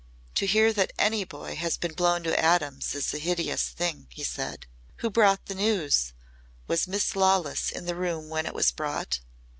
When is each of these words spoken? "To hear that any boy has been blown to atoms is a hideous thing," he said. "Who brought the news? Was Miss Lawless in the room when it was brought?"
"To 0.33 0.47
hear 0.47 0.73
that 0.73 0.93
any 0.97 1.23
boy 1.25 1.55
has 1.57 1.77
been 1.77 1.93
blown 1.93 2.23
to 2.23 2.43
atoms 2.43 2.95
is 2.95 3.13
a 3.13 3.19
hideous 3.19 3.69
thing," 3.69 4.07
he 4.09 4.23
said. 4.23 4.65
"Who 4.95 5.11
brought 5.11 5.45
the 5.45 5.53
news? 5.53 6.13
Was 6.65 6.87
Miss 6.87 7.15
Lawless 7.15 7.69
in 7.69 7.85
the 7.85 7.93
room 7.95 8.27
when 8.27 8.47
it 8.47 8.55
was 8.55 8.71
brought?" 8.71 9.19